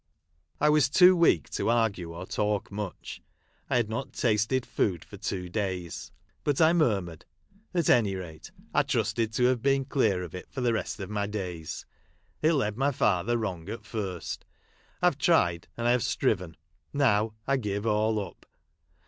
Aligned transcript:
I 0.59 0.67
was 0.69 0.89
too 0.89 1.15
weak 1.15 1.47
to 1.51 1.69
argue 1.69 2.11
or 2.11 2.25
talk 2.25 2.71
much. 2.71 3.21
I 3.69 3.75
Lad 3.75 3.87
not 3.91 4.13
tasted 4.13 4.65
food 4.65 5.05
for 5.05 5.17
two 5.17 5.47
days. 5.47 6.11
But 6.43 6.59
I 6.59 6.73
mur 6.73 7.01
mured," 7.01 7.23
At 7.75 7.87
any 7.87 8.15
rate, 8.15 8.49
I 8.73 8.81
trusted 8.81 9.31
to 9.33 9.43
have 9.43 9.61
been 9.61 9.85
clear 9.85 10.23
of 10.23 10.33
it 10.33 10.49
for 10.49 10.61
the 10.61 10.73
rest 10.73 10.99
of 11.01 11.11
my 11.11 11.27
days. 11.27 11.85
It 12.41 12.51
led 12.53 12.77
my 12.77 12.91
father 12.91 13.37
wrong 13.37 13.69
at 13.69 13.85
first. 13.85 14.43
I 15.03 15.05
have 15.05 15.19
tried 15.19 15.67
and 15.77 15.87
I 15.87 15.91
have 15.91 16.01
striven. 16.01 16.57
Now 16.93 17.35
I 17.45 17.57
give 17.57 17.85
all 17.85 18.17
up. 18.27 18.47